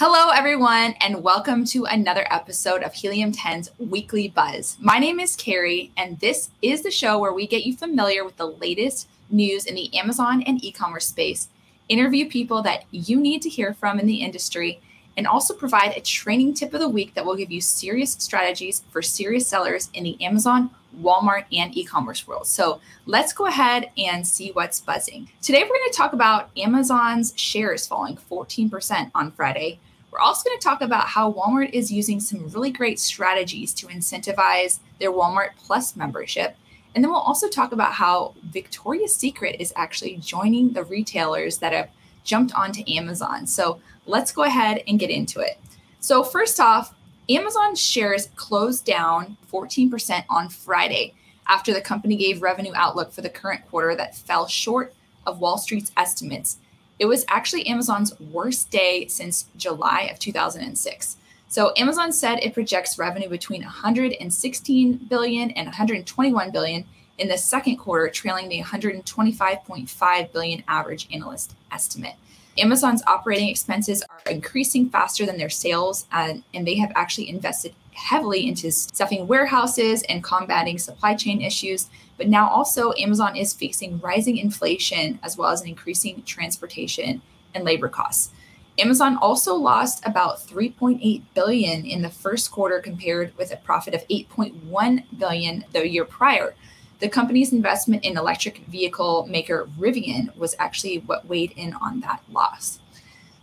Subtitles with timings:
[0.00, 4.76] Hello, everyone, and welcome to another episode of Helium 10's Weekly Buzz.
[4.80, 8.36] My name is Carrie, and this is the show where we get you familiar with
[8.36, 11.48] the latest news in the Amazon and e commerce space,
[11.88, 14.80] interview people that you need to hear from in the industry,
[15.16, 18.84] and also provide a training tip of the week that will give you serious strategies
[18.92, 20.70] for serious sellers in the Amazon,
[21.00, 22.46] Walmart, and e commerce world.
[22.46, 25.28] So let's go ahead and see what's buzzing.
[25.42, 29.80] Today, we're going to talk about Amazon's shares falling 14% on Friday
[30.18, 33.86] we're also going to talk about how Walmart is using some really great strategies to
[33.86, 36.56] incentivize their Walmart Plus membership.
[36.94, 41.72] And then we'll also talk about how Victoria's Secret is actually joining the retailers that
[41.72, 41.90] have
[42.24, 43.46] jumped onto Amazon.
[43.46, 45.60] So let's go ahead and get into it.
[46.00, 46.94] So, first off,
[47.28, 51.14] Amazon shares closed down 14% on Friday
[51.46, 54.94] after the company gave revenue outlook for the current quarter that fell short
[55.26, 56.58] of Wall Street's estimates
[56.98, 61.16] it was actually Amazon's worst day since July of 2006.
[61.48, 66.84] So Amazon said it projects revenue between 116 billion and 121 billion
[67.16, 72.14] in the second quarter, trailing the 125.5 billion average analyst estimate.
[72.58, 77.74] Amazon's operating expenses are increasing faster than their sales, and, and they have actually invested
[77.98, 81.88] heavily into stuffing warehouses and combating supply chain issues.
[82.16, 87.22] But now also, Amazon is facing rising inflation as well as an increasing transportation
[87.54, 88.30] and labor costs.
[88.78, 94.06] Amazon also lost about 3.8 billion in the first quarter compared with a profit of
[94.06, 96.54] 8.1 billion the year prior.
[97.00, 102.22] The company's investment in electric vehicle maker Rivian was actually what weighed in on that
[102.30, 102.78] loss.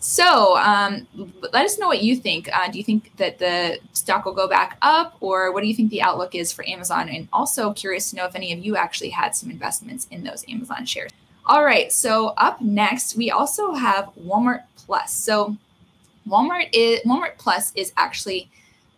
[0.05, 1.07] So um,
[1.51, 2.47] let us know what you think.
[2.55, 5.73] Uh, do you think that the stock will go back up, or what do you
[5.73, 7.09] think the outlook is for Amazon?
[7.09, 10.45] And also curious to know if any of you actually had some investments in those
[10.47, 11.09] Amazon shares.
[11.47, 15.11] All right, so up next, we also have Walmart Plus.
[15.11, 15.57] So
[16.29, 18.47] Walmart is Walmart Plus is actually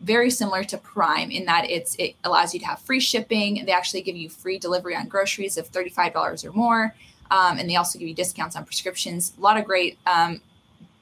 [0.02, 3.64] very similar to Prime in that it's it allows you to have free shipping.
[3.66, 6.94] They actually give you free delivery on groceries of $35 or more.
[7.32, 9.32] Um, and they also give you discounts on prescriptions.
[9.38, 10.42] A lot of great um,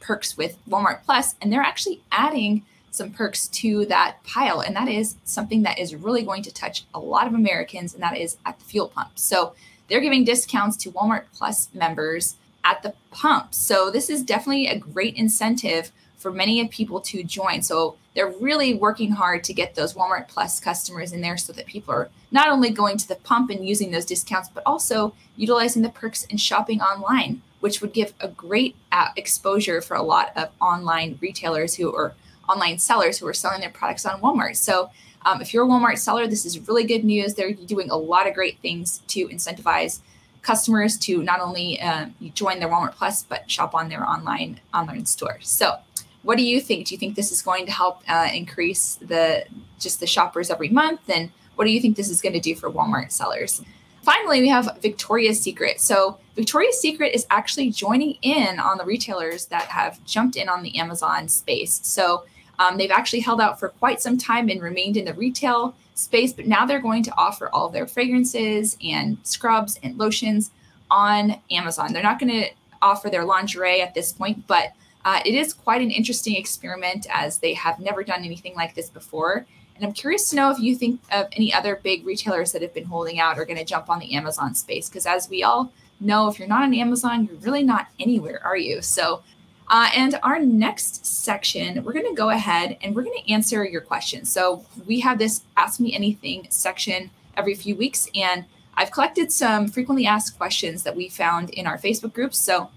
[0.06, 4.62] perks with Walmart Plus, and they're actually adding some perks to that pile.
[4.62, 8.04] And that is something that is really going to touch a lot of Americans, and
[8.04, 9.12] that is at the fuel pump.
[9.16, 9.54] So
[9.90, 13.54] they're giving discounts to Walmart Plus members at the pump.
[13.54, 17.62] So this is definitely a great incentive for many people to join.
[17.62, 21.66] So they're really working hard to get those Walmart Plus customers in there so that
[21.66, 25.82] people are not only going to the pump and using those discounts, but also utilizing
[25.82, 30.32] the perks and shopping online which would give a great uh, exposure for a lot
[30.36, 32.14] of online retailers who are
[32.48, 34.56] online sellers who are selling their products on Walmart.
[34.56, 34.92] So
[35.26, 37.34] um, if you're a Walmart seller, this is really good news.
[37.34, 40.02] They're doing a lot of great things to incentivize
[40.44, 42.06] customers to not only uh,
[42.36, 45.40] join their Walmart Plus but shop on their online online store.
[45.42, 45.80] So,
[46.22, 46.86] what do you think?
[46.86, 49.44] Do you think this is going to help uh, increase the
[49.80, 51.10] just the shoppers every month?
[51.10, 53.64] And what do you think this is going to do for Walmart sellers?
[54.06, 55.82] Finally, we have Victoria's Secret.
[55.82, 60.62] So, Victoria's Secret is actually joining in on the retailers that have jumped in on
[60.62, 61.82] the Amazon space.
[61.84, 62.24] So,
[62.60, 66.34] um, they've actually held out for quite some time and remained in the retail space,
[66.34, 70.52] but now they're going to offer all of their fragrances and scrubs and lotions
[70.92, 71.92] on Amazon.
[71.92, 72.50] They're not going to
[72.84, 74.74] offer their lingerie at this point, but
[75.04, 78.90] uh, it is quite an interesting experiment as they have never done anything like this
[78.92, 79.48] before.
[79.76, 82.74] And I'm curious to know if you think of any other big retailers that have
[82.74, 84.88] been holding out or going to jump on the Amazon space.
[84.88, 88.58] Because as we all know, if you're not on Amazon, you're really not anywhere, are
[88.58, 88.82] you?
[88.82, 89.22] So,
[89.70, 93.66] uh, and our next section, we're going to go ahead and we're going to answer
[93.66, 94.32] your questions.
[94.32, 98.08] So we have this Ask Me Anything section every few weeks.
[98.16, 102.38] And I've collected some frequently asked questions that we found in our Facebook groups.
[102.38, 102.70] So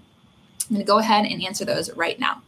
[0.68, 2.42] I'm going to go ahead and answer those right now.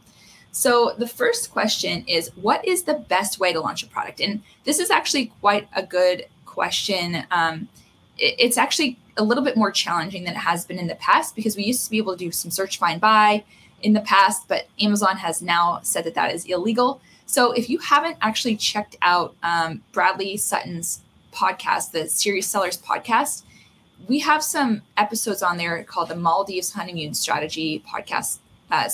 [0.51, 4.19] So, the first question is What is the best way to launch a product?
[4.19, 7.23] And this is actually quite a good question.
[7.31, 7.69] Um,
[8.17, 11.35] it, it's actually a little bit more challenging than it has been in the past
[11.35, 13.43] because we used to be able to do some search, find, buy
[13.81, 17.01] in the past, but Amazon has now said that that is illegal.
[17.25, 21.01] So, if you haven't actually checked out um, Bradley Sutton's
[21.31, 23.43] podcast, the Serious Sellers podcast,
[24.07, 28.39] we have some episodes on there called the Maldives Honeymoon Strategy podcast.
[28.71, 28.89] Uh,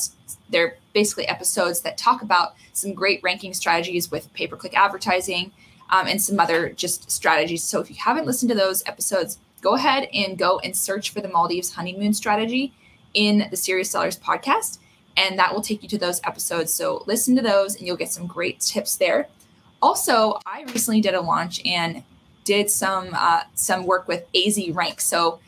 [0.50, 5.52] they're basically episodes that talk about some great ranking strategies with pay per click advertising
[5.90, 7.64] um, and some other just strategies.
[7.64, 11.22] So if you haven't listened to those episodes, go ahead and go and search for
[11.22, 12.74] the Maldives honeymoon strategy
[13.14, 14.80] in the Serious Sellers podcast,
[15.16, 16.74] and that will take you to those episodes.
[16.74, 19.28] So listen to those, and you'll get some great tips there.
[19.82, 22.04] Also, I recently did a launch and
[22.44, 25.02] did some uh, some work with AZ Rank.
[25.02, 25.40] So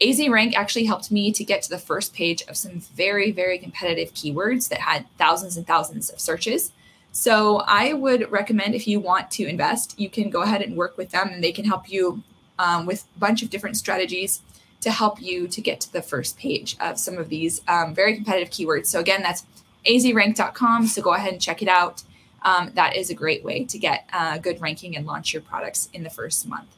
[0.00, 4.12] AZRank actually helped me to get to the first page of some very, very competitive
[4.12, 6.72] keywords that had thousands and thousands of searches.
[7.12, 10.98] So I would recommend if you want to invest, you can go ahead and work
[10.98, 12.22] with them and they can help you
[12.58, 14.42] um, with a bunch of different strategies
[14.82, 18.14] to help you to get to the first page of some of these um, very
[18.14, 18.86] competitive keywords.
[18.86, 19.44] So again, that's
[19.86, 20.88] azrank.com.
[20.88, 22.02] So go ahead and check it out.
[22.42, 25.88] Um, that is a great way to get uh, good ranking and launch your products
[25.94, 26.75] in the first month.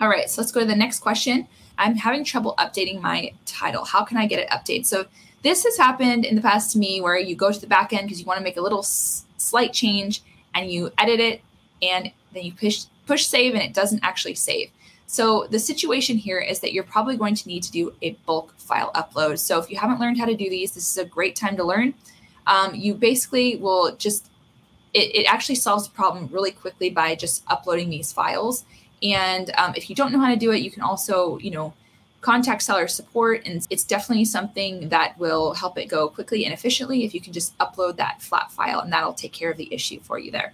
[0.00, 1.46] All right, so let's go to the next question.
[1.76, 3.84] I'm having trouble updating my title.
[3.84, 4.86] How can I get it updated?
[4.86, 5.04] So
[5.42, 8.06] this has happened in the past to me where you go to the back end
[8.06, 10.22] because you want to make a little s- slight change
[10.54, 11.42] and you edit it
[11.82, 14.70] and then you push push save and it doesn't actually save.
[15.06, 18.54] So the situation here is that you're probably going to need to do a bulk
[18.56, 19.38] file upload.
[19.38, 21.64] So if you haven't learned how to do these, this is a great time to
[21.64, 21.92] learn.
[22.46, 24.30] Um, you basically will just
[24.94, 28.64] it, it, actually solves the problem really quickly by just uploading these files.
[29.02, 31.72] And um, if you don't know how to do it, you can also, you know,
[32.20, 37.04] contact seller support and it's definitely something that will help it go quickly and efficiently
[37.04, 39.98] if you can just upload that flat file and that'll take care of the issue
[40.00, 40.52] for you there.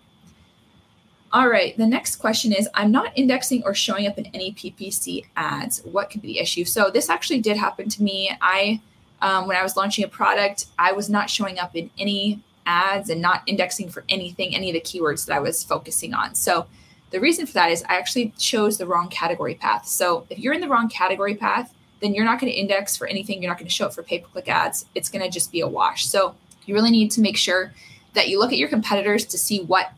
[1.33, 5.27] All right, the next question is I'm not indexing or showing up in any PPC
[5.37, 5.83] ads.
[5.85, 6.65] What could be the issue?
[6.65, 8.31] So this actually did happen to me.
[8.41, 8.81] I
[9.21, 13.11] um, when I was launching a product, I was not showing up in any ads
[13.11, 16.35] and not indexing for anything, any of the keywords that I was focusing on.
[16.35, 16.67] So
[17.11, 19.87] the reason for that is I actually chose the wrong category path.
[19.87, 23.07] So if you're in the wrong category path, then you're not going to index for
[23.07, 23.43] anything.
[23.43, 24.87] You're not going to show up for pay per click ads.
[24.95, 26.07] It's going to just be a wash.
[26.07, 26.35] So
[26.67, 27.73] you really need to make sure
[28.15, 29.93] that you look at your competitors to see what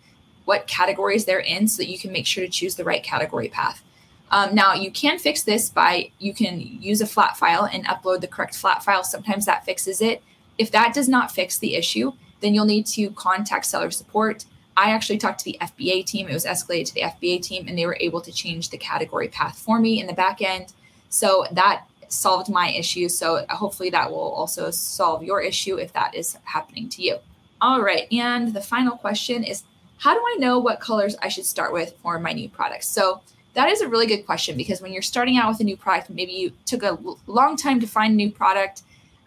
[0.45, 3.49] what categories they're in so that you can make sure to choose the right category
[3.49, 3.83] path.
[4.31, 8.21] Um, now you can fix this by you can use a flat file and upload
[8.21, 9.05] the correct flat file.
[9.05, 10.23] Sometimes that fixes it.
[10.57, 14.45] If that does not fix the issue, then you'll need to contact seller support.
[14.79, 16.29] I actually talked to the FBA team.
[16.29, 19.27] It was escalated to the FBA team, and they were able to change the category
[19.27, 20.73] path for me in the back end.
[21.09, 23.09] So that solved my issue.
[23.09, 27.17] So hopefully that will also solve your issue if that is happening to you.
[27.61, 28.07] All right.
[28.13, 29.65] And the final question is
[29.99, 32.87] How do I know what colors I should start with for my new products?
[32.87, 33.21] So
[33.55, 36.09] that is a really good question because when you're starting out with a new product,
[36.09, 36.97] maybe you took a
[37.27, 38.83] long time to find a new product.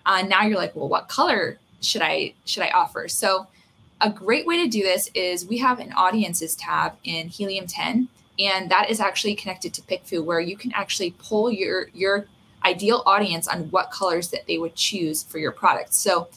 [0.05, 3.09] Uh, now you're like, well, what color should I should I offer?
[3.09, 3.47] So
[4.01, 8.09] a great way to do this is we have an audiences tab in Helium 10,
[8.39, 12.25] and that is actually connected to PickFu, where you can actually pull your your
[12.65, 15.93] ideal audience on what colors that they would choose for your product.
[15.93, 16.27] So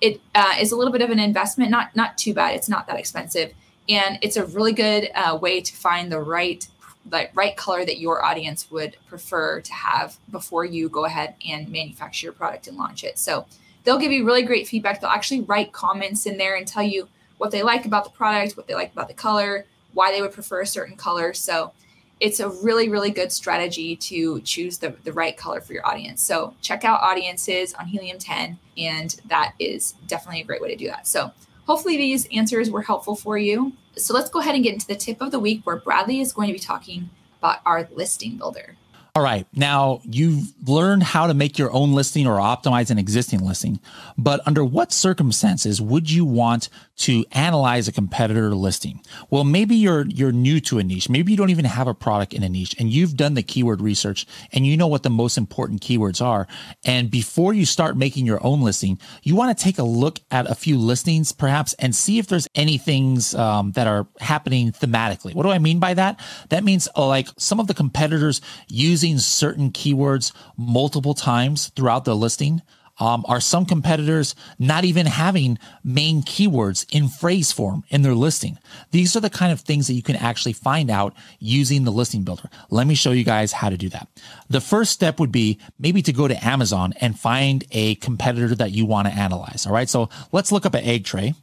[0.00, 2.54] it uh, is a little bit of an investment, not not too bad.
[2.54, 3.52] It's not that expensive,
[3.88, 6.66] and it's a really good uh, way to find the right
[7.06, 11.68] the right color that your audience would prefer to have before you go ahead and
[11.68, 13.18] manufacture your product and launch it.
[13.18, 13.46] So
[13.84, 15.00] they'll give you really great feedback.
[15.00, 17.08] They'll actually write comments in there and tell you
[17.38, 20.32] what they like about the product, what they like about the color, why they would
[20.32, 21.34] prefer a certain color.
[21.34, 21.72] So
[22.20, 26.22] it's a really, really good strategy to choose the, the right color for your audience.
[26.22, 30.76] So check out audiences on Helium 10, and that is definitely a great way to
[30.76, 31.08] do that.
[31.08, 31.32] So
[31.66, 33.72] hopefully these answers were helpful for you.
[33.96, 36.32] So let's go ahead and get into the tip of the week where Bradley is
[36.32, 38.76] going to be talking about our listing builder.
[39.14, 39.46] All right.
[39.52, 43.78] Now you've learned how to make your own listing or optimize an existing listing,
[44.16, 49.02] but under what circumstances would you want to analyze a competitor listing?
[49.28, 51.10] Well, maybe you're you're new to a niche.
[51.10, 53.82] Maybe you don't even have a product in a niche and you've done the keyword
[53.82, 56.46] research and you know what the most important keywords are.
[56.82, 60.50] And before you start making your own listing, you want to take a look at
[60.50, 65.34] a few listings perhaps and see if there's any things um, that are happening thematically.
[65.34, 66.18] What do I mean by that?
[66.48, 72.04] That means uh, like some of the competitors use using certain keywords multiple times throughout
[72.04, 72.62] the listing?
[73.00, 78.58] Um, are some competitors not even having main keywords in phrase form in their listing?
[78.92, 82.22] These are the kind of things that you can actually find out using the listing
[82.22, 82.48] builder.
[82.70, 84.06] Let me show you guys how to do that.
[84.48, 88.70] The first step would be maybe to go to Amazon and find a competitor that
[88.70, 89.66] you want to analyze.
[89.66, 89.88] All right.
[89.88, 91.34] So let's look up an egg tray.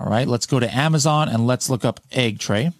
[0.00, 0.26] All right.
[0.26, 2.72] Let's go to Amazon and let's look up egg tray.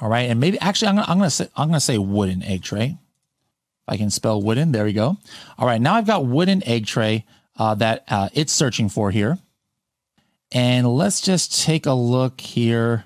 [0.00, 2.62] All right, and maybe actually I'm gonna I'm gonna say I'm gonna say wooden egg
[2.62, 2.98] tray.
[3.86, 5.16] If I can spell wooden, there we go.
[5.58, 7.24] All right, now I've got wooden egg tray
[7.56, 9.38] uh, that uh, it's searching for here,
[10.52, 13.04] and let's just take a look here.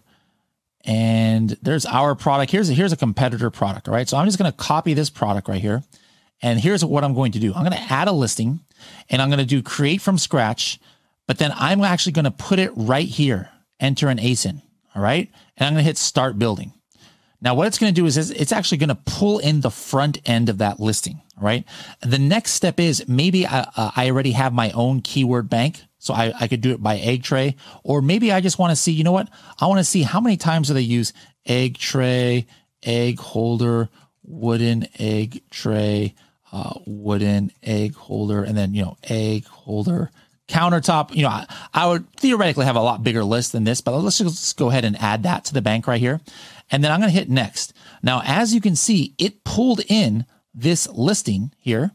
[0.84, 2.50] And there's our product.
[2.50, 3.86] Here's a, here's a competitor product.
[3.86, 5.84] All right, so I'm just gonna copy this product right here,
[6.42, 7.54] and here's what I'm going to do.
[7.54, 8.60] I'm gonna add a listing,
[9.08, 10.80] and I'm gonna do create from scratch,
[11.28, 13.50] but then I'm actually gonna put it right here.
[13.78, 14.62] Enter an ASIN.
[14.96, 16.72] All right, and I'm gonna hit start building.
[17.42, 20.18] Now, what it's going to do is it's actually going to pull in the front
[20.26, 21.64] end of that listing, right?
[22.02, 25.82] The next step is maybe I, uh, I already have my own keyword bank.
[26.02, 28.76] So I, I could do it by egg tray, or maybe I just want to
[28.76, 29.28] see, you know what?
[29.60, 31.12] I want to see how many times do they use
[31.44, 32.46] egg tray,
[32.82, 33.90] egg holder,
[34.22, 36.14] wooden egg tray,
[36.52, 40.10] uh, wooden egg holder, and then, you know, egg holder,
[40.48, 41.14] countertop.
[41.14, 44.18] You know, I, I, would theoretically have a lot bigger list than this, but let's
[44.18, 46.20] just go ahead and add that to the bank right here.
[46.70, 47.72] And then I'm going to hit next.
[48.02, 50.24] Now, as you can see, it pulled in
[50.54, 51.92] this listing here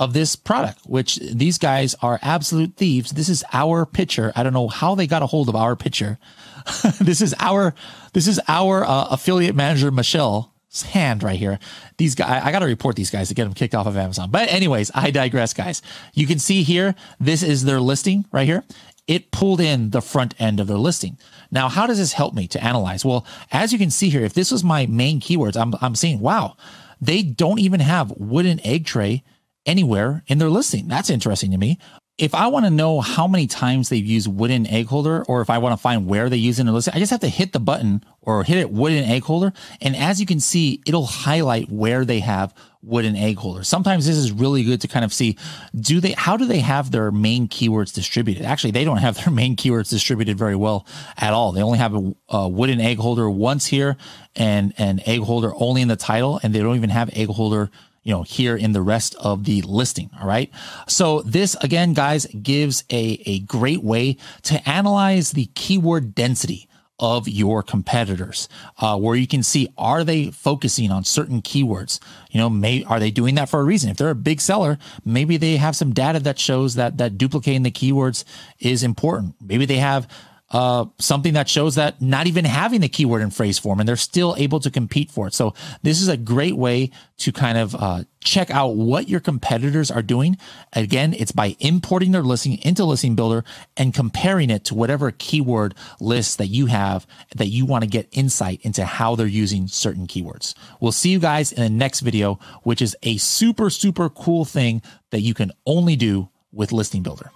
[0.00, 3.10] of this product, which these guys are absolute thieves.
[3.10, 4.32] This is our picture.
[4.34, 6.18] I don't know how they got a hold of our picture.
[7.00, 7.74] this is our
[8.14, 11.58] this is our uh, affiliate manager Michelle's hand right here.
[11.98, 14.30] These guys, I got to report these guys to get them kicked off of Amazon.
[14.30, 15.82] But anyways, I digress, guys.
[16.14, 18.64] You can see here, this is their listing right here.
[19.06, 21.18] It pulled in the front end of their listing.
[21.50, 23.04] Now, how does this help me to analyze?
[23.04, 26.20] Well, as you can see here, if this was my main keywords, I'm, I'm seeing,
[26.20, 26.56] wow,
[27.00, 29.24] they don't even have wooden egg tray
[29.66, 30.88] anywhere in their listing.
[30.88, 31.78] That's interesting to me
[32.20, 35.48] if I want to know how many times they've used wooden egg holder, or if
[35.48, 37.28] I want to find where they use it in the listing, I just have to
[37.28, 39.54] hit the button or hit it wooden egg holder.
[39.80, 43.64] And as you can see, it'll highlight where they have wooden egg holder.
[43.64, 45.38] Sometimes this is really good to kind of see,
[45.74, 48.44] do they, how do they have their main keywords distributed?
[48.44, 50.86] Actually, they don't have their main keywords distributed very well
[51.16, 51.52] at all.
[51.52, 53.96] They only have a, a wooden egg holder once here
[54.36, 56.38] and an egg holder only in the title.
[56.42, 57.70] And they don't even have egg holder
[58.02, 60.10] you know, here in the rest of the listing.
[60.20, 60.50] All right.
[60.88, 66.68] So this again, guys, gives a, a great way to analyze the keyword density
[67.00, 68.46] of your competitors,
[68.78, 71.98] uh, where you can see are they focusing on certain keywords?
[72.30, 73.88] You know, may are they doing that for a reason?
[73.90, 77.62] If they're a big seller, maybe they have some data that shows that that duplicating
[77.62, 78.24] the keywords
[78.58, 79.34] is important.
[79.40, 80.06] Maybe they have
[80.50, 83.96] uh, something that shows that not even having the keyword in phrase form and they're
[83.96, 85.34] still able to compete for it.
[85.34, 89.90] So this is a great way to kind of uh, check out what your competitors
[89.90, 90.36] are doing.
[90.72, 93.44] Again, it's by importing their listing into Listing Builder
[93.76, 98.08] and comparing it to whatever keyword list that you have that you want to get
[98.10, 100.54] insight into how they're using certain keywords.
[100.80, 104.82] We'll see you guys in the next video, which is a super, super cool thing
[105.10, 107.30] that you can only do with Listing Builder.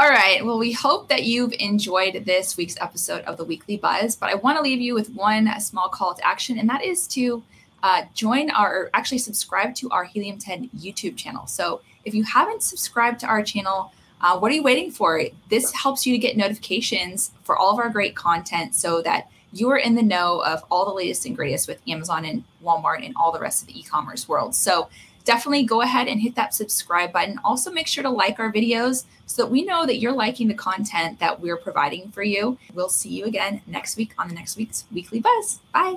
[0.00, 0.46] All right.
[0.46, 4.36] Well, we hope that you've enjoyed this week's episode of the Weekly Buzz, but I
[4.36, 7.42] want to leave you with one small call to action, and that is to
[7.82, 11.48] uh, join our, actually subscribe to our Helium 10 YouTube channel.
[11.48, 15.20] So if you haven't subscribed to our channel, uh, what are you waiting for?
[15.48, 19.68] This helps you to get notifications for all of our great content so that you
[19.70, 23.16] are in the know of all the latest and greatest with Amazon and Walmart and
[23.16, 24.54] all the rest of the e commerce world.
[24.54, 24.90] So
[25.24, 27.38] definitely go ahead and hit that subscribe button.
[27.44, 30.54] Also, make sure to like our videos so that we know that you're liking the
[30.54, 32.58] content that we're providing for you.
[32.74, 35.60] We'll see you again next week on the next week's Weekly Buzz.
[35.72, 35.96] Bye.